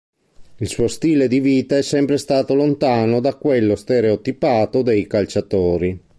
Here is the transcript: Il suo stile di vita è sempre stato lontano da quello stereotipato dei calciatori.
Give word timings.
Il 0.55 0.67
suo 0.67 0.87
stile 0.87 1.27
di 1.27 1.39
vita 1.39 1.77
è 1.77 1.83
sempre 1.83 2.17
stato 2.17 2.55
lontano 2.55 3.19
da 3.19 3.35
quello 3.35 3.75
stereotipato 3.75 4.81
dei 4.81 5.05
calciatori. 5.05 5.95